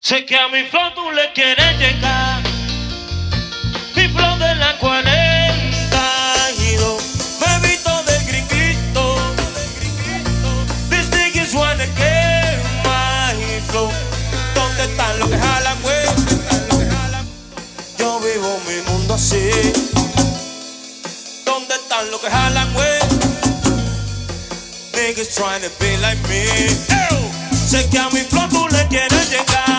[0.00, 2.40] Sé que a mi flow tú le quieres llegar.
[3.96, 7.02] Mi flow de la 42.
[7.40, 9.16] Me visto del gringuito.
[10.88, 13.90] This nigga is wanna get my flow.
[14.54, 16.06] ¿Dónde están los que jalan, güey?
[17.98, 19.50] Yo vivo mi mundo así.
[21.44, 23.00] ¿Dónde están los que jalan, güey?
[24.94, 26.46] Niggas trying to be like me.
[27.52, 29.77] Sé que a mi flow tú le quieres llegar.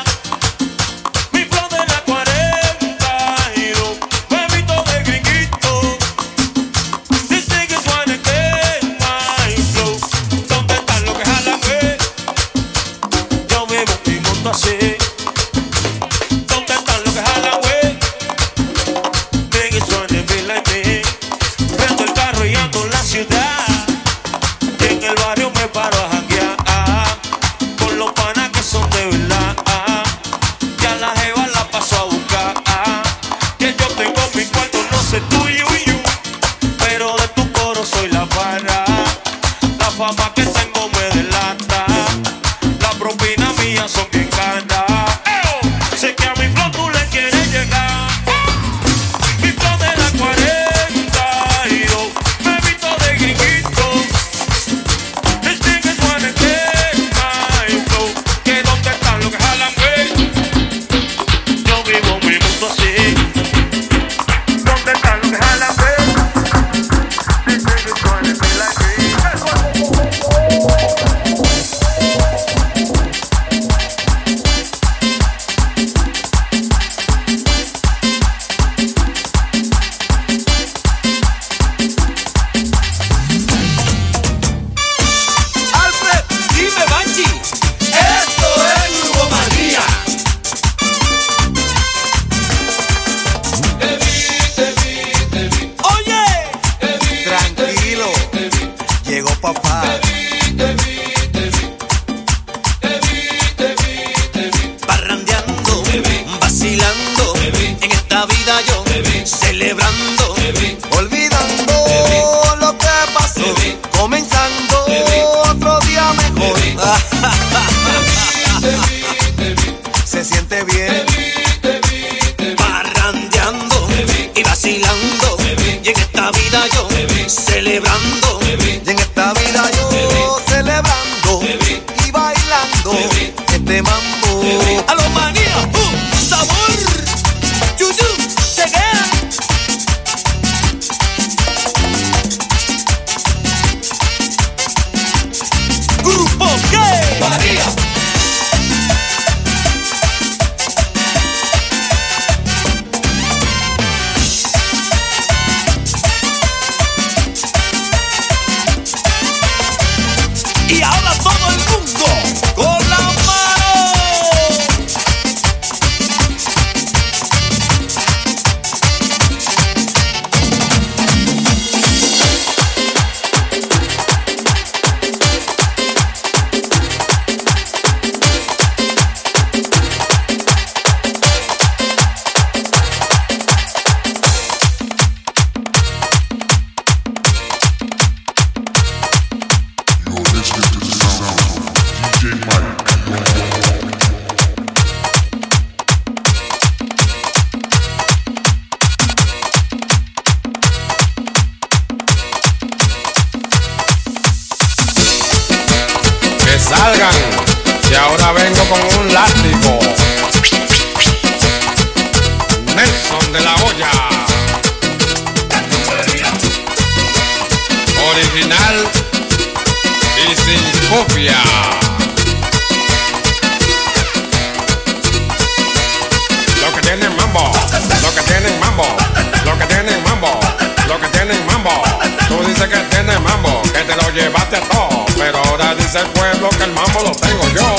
[235.92, 237.76] dice el pueblo que el mambo lo tengo yo.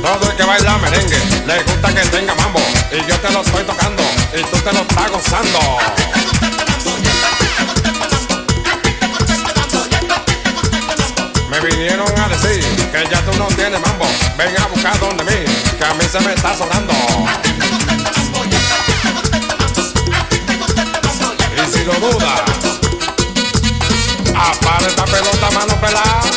[0.00, 2.60] Todo el que baila merengue le gusta que tenga mambo
[2.92, 4.02] y yo te lo estoy tocando
[4.32, 5.58] y tú te lo estás gozando.
[11.50, 14.06] Me vinieron a decir que ya tú no tienes mambo,
[14.38, 15.44] ven a buscar donde mí,
[15.76, 16.94] que a mí se me está sobrando.
[21.88, 22.44] lo duda.
[24.34, 26.27] Apara esta pelota, mano pelada.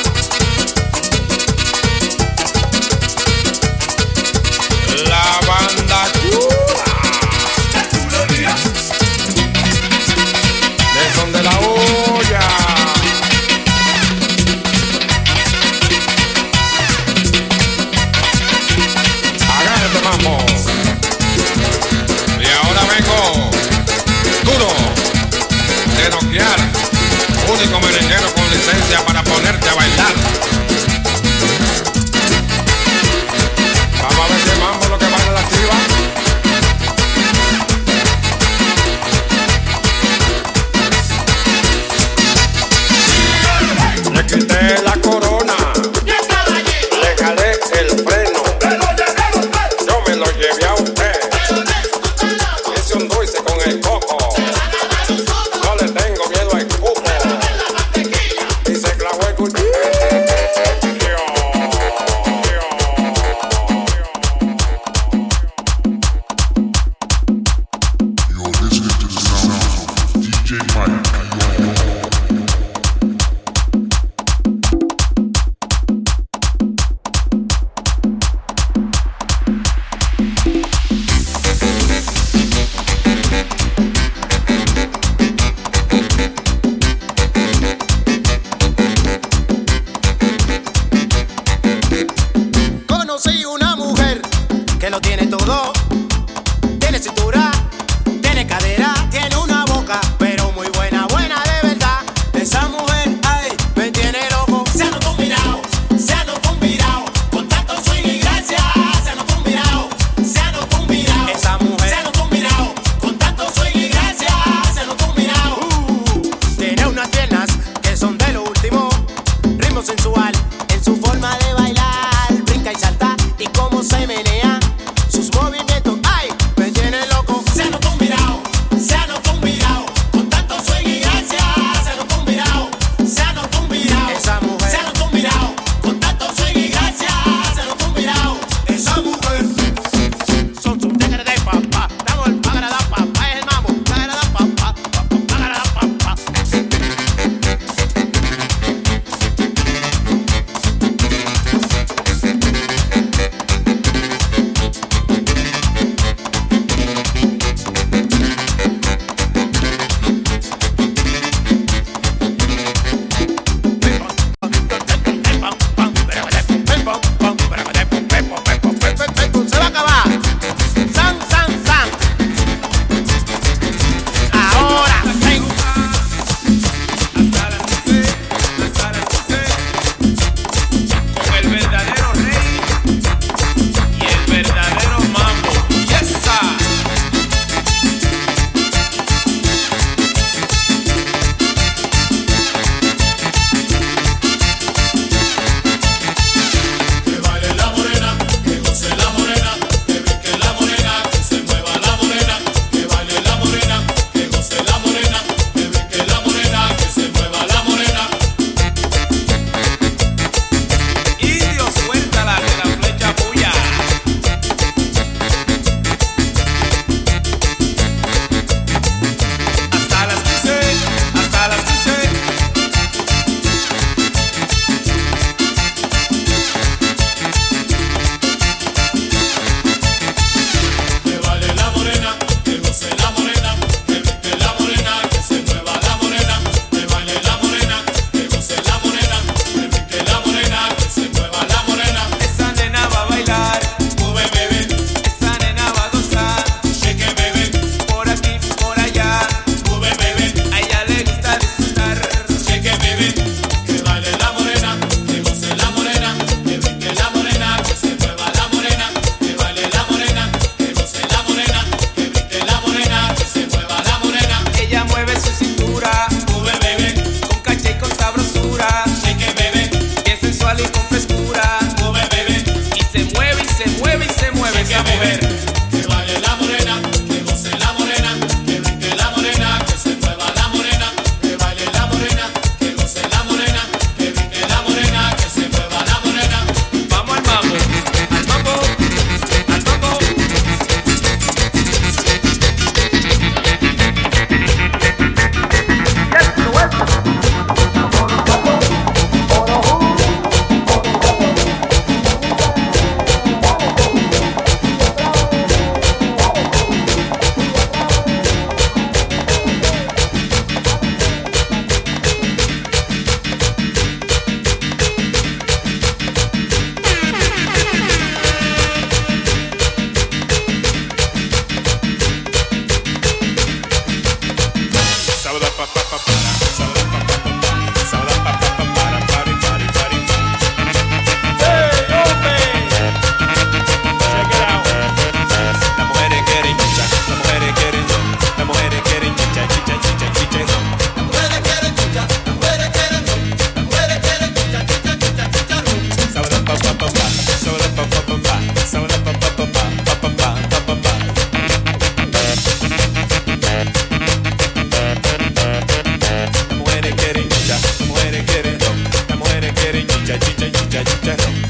[361.03, 361.40] Yeah.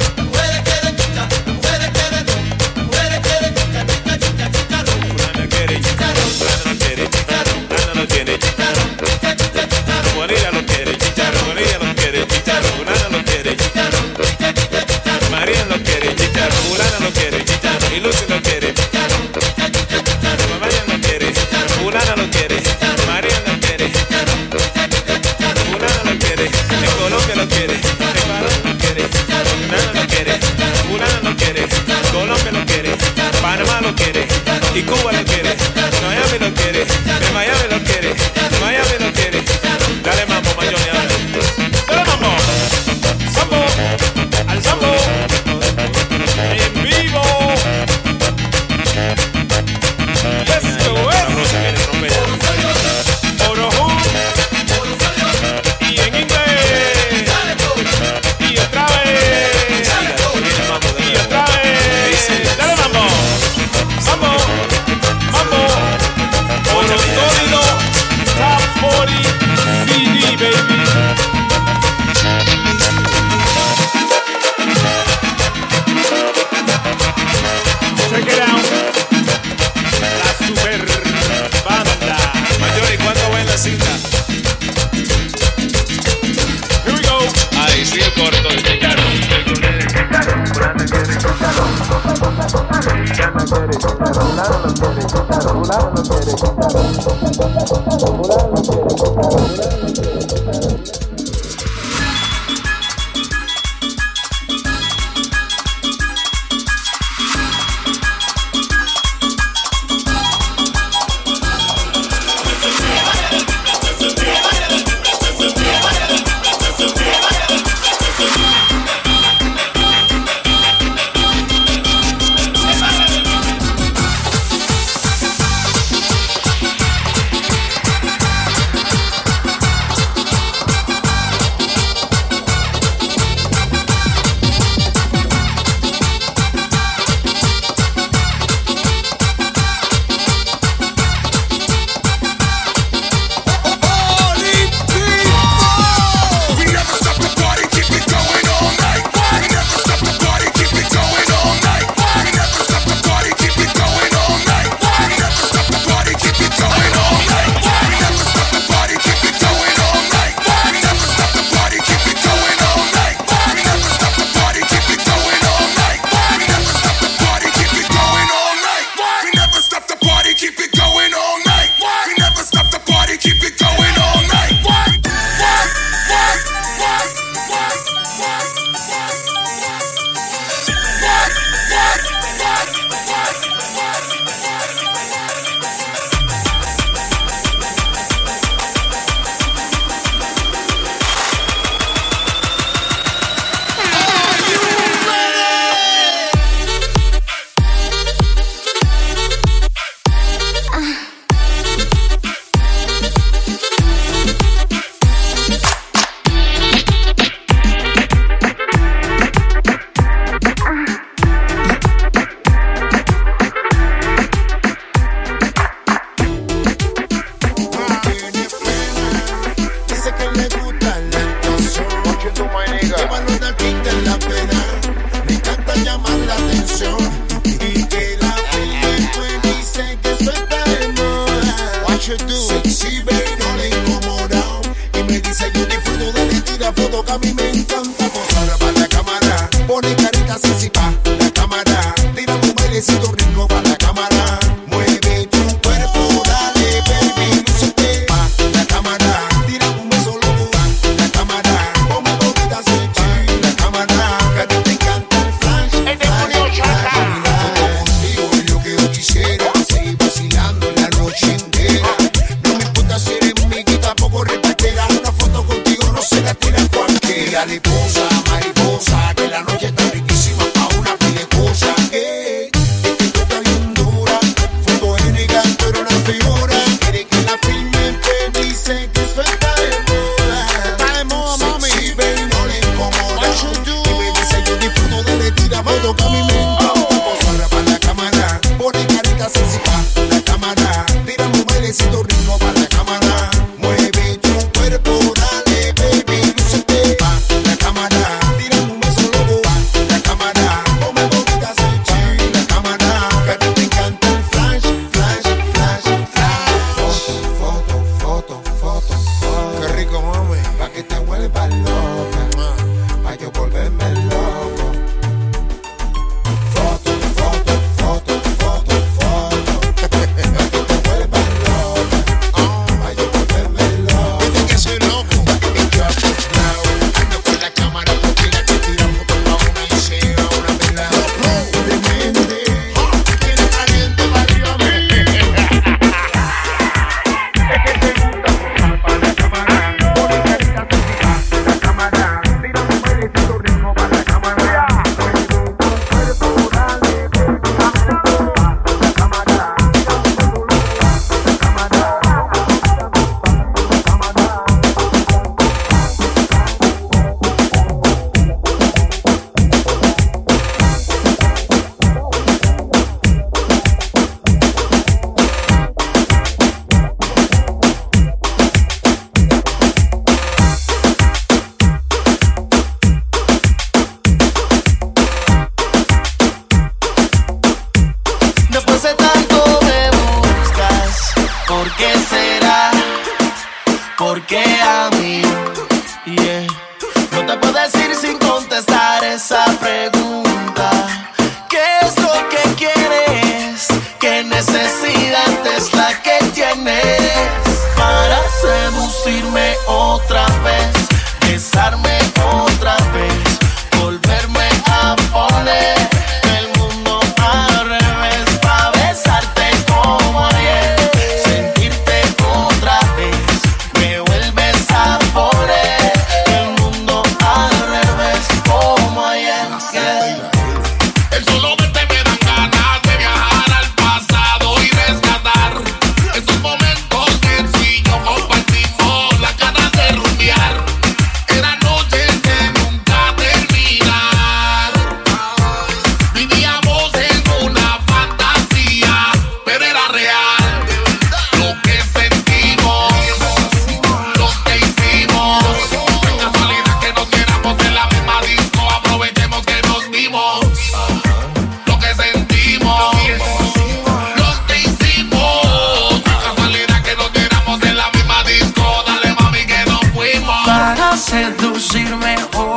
[461.12, 462.51] se duzirme hoy.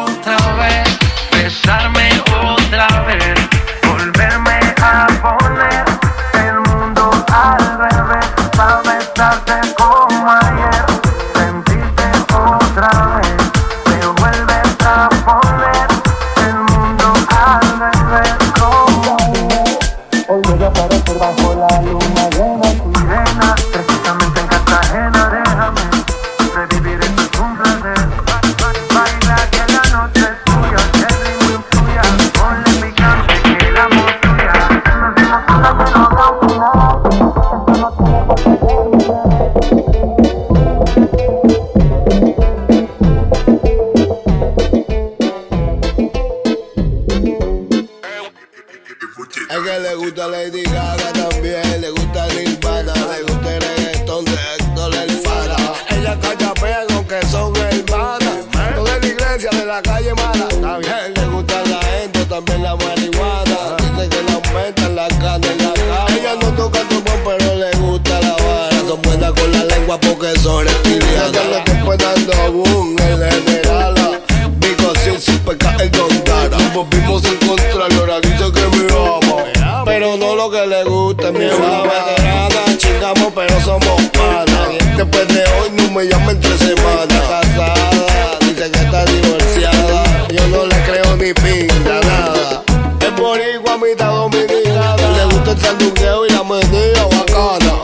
[49.78, 55.10] Le gusta Lady Gaga también, le gusta Nirvana, le gusta el reggaetón de Héctor El
[55.18, 55.56] Fara.
[55.90, 58.44] Ella calla pego que son hermanas,
[58.76, 60.78] no de la iglesia de la calle mala.
[60.78, 63.76] Le gusta la gente, también la marihuana.
[63.78, 66.06] Dice que le aumentan la carne en la cama.
[66.10, 68.78] Ella no toca trombón, pero le gusta la vara.
[68.86, 70.66] Son buenas con la lengua porque son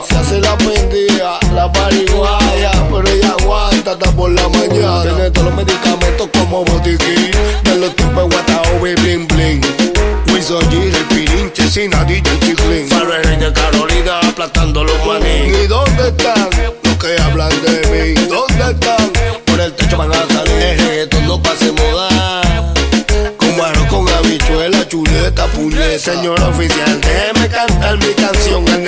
[0.07, 2.71] Se hace la pendía, la pariguaya.
[2.89, 5.01] Pero ella aguanta hasta por la mañana.
[5.01, 7.31] Tiene todos los medicamentos como botiquín.
[7.63, 9.61] De los tipos Guataobi, bling bling.
[10.31, 12.87] Wiso G, el pirín, Chesina, DJ Chiclin.
[12.87, 15.51] Farrell de Carolina aplastando los maní.
[15.63, 16.49] ¿Y dónde están
[16.83, 18.27] los que hablan de mí?
[18.27, 19.11] ¿Dónde están?
[19.45, 20.63] Por el techo van a salir.
[20.63, 22.41] El reggaetón no pase moda.
[23.89, 25.45] Con habichuela, chuleta.
[25.99, 28.67] Señor oficial, déjeme cantar mi canción.
[28.69, 28.81] Al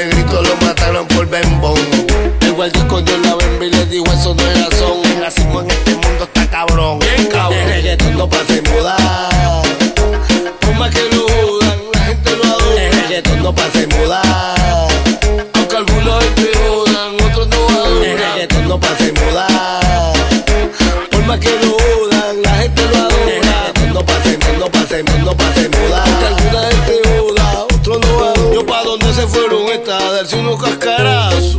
[30.24, 31.58] darse unos cascarazos.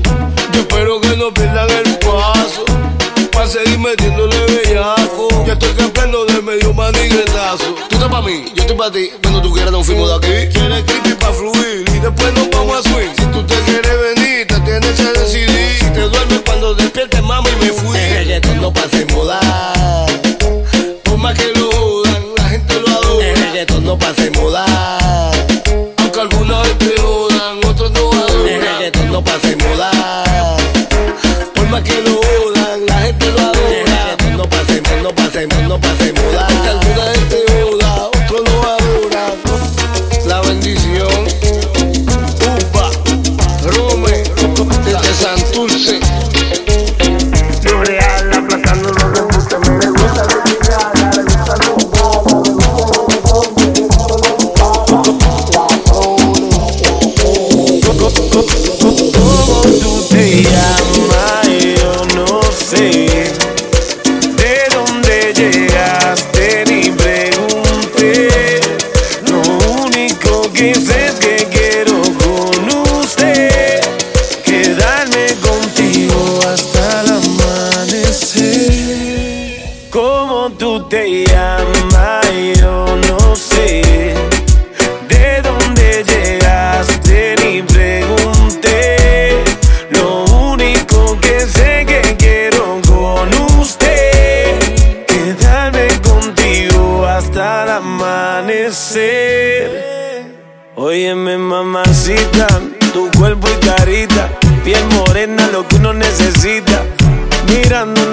[0.53, 2.65] Yo espero que no pierdan el paso.
[3.31, 5.29] Pa' seguir metiéndole bellaco.
[5.47, 7.75] Ya estoy campeando de medio maniguetazo.
[7.91, 9.11] Tú estás pa' mí, yo estoy pa' ti.
[9.23, 10.59] Cuando tú quieras nos fuimos de aquí.
[10.59, 12.34] Quieres creepy pa' fluir y después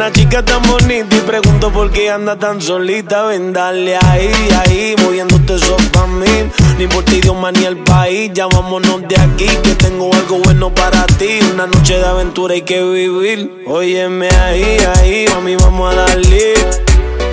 [0.01, 3.21] una chica tan bonita y pregunto por qué anda tan solita.
[3.25, 6.49] Ven, dale ahí, ahí, moviéndote eso pa' mí.
[6.79, 8.31] Ni por ti, idioma ni el país.
[8.33, 11.39] Ya vámonos de aquí, que tengo algo bueno para ti.
[11.53, 13.63] Una noche de aventura hay que vivir.
[13.67, 16.55] Óyeme ahí, ahí, mami, vamos a darle.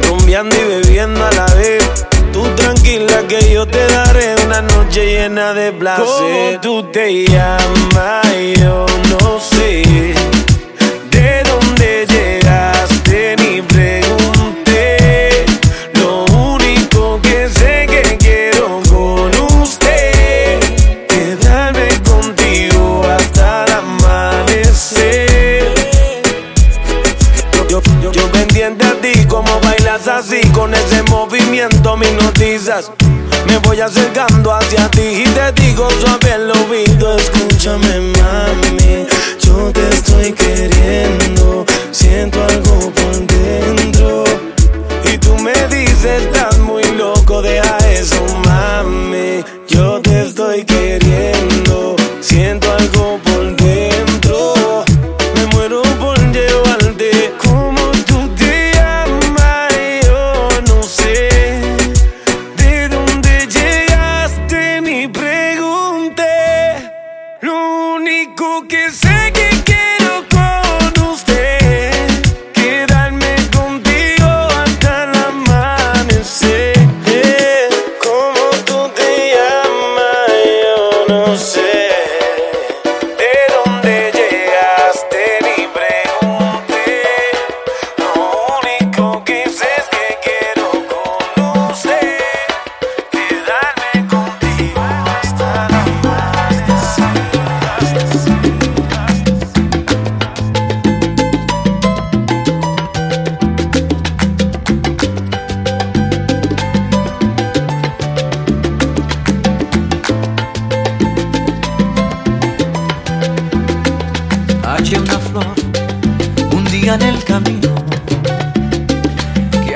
[0.06, 2.06] Rumbeando y bebiendo a la vez.
[2.34, 6.04] Tú tranquila que yo te daré una noche llena de placer.
[6.04, 8.26] ¿Cómo tú te llamas?
[8.60, 9.57] Yo no sé.
[33.48, 38.17] Me voy acercando hacia ti y te digo suave al oído, escúchame
[68.28, 69.47] Único que que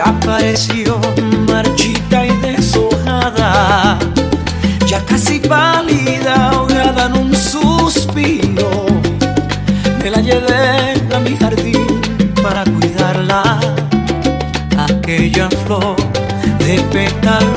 [0.05, 1.01] amaneció
[1.47, 3.99] marchita y deshojada,
[4.87, 8.87] ya casi pálida, ahogada en un suspiro.
[10.03, 12.01] Me la llevé a mi jardín
[12.43, 13.61] para cuidarla,
[14.89, 15.97] aquella flor
[16.59, 17.52] de pétalos